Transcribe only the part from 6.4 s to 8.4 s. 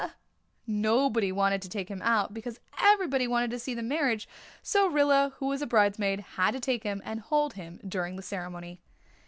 to take him and hold him during the